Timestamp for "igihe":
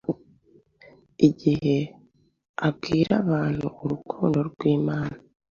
1.27-1.77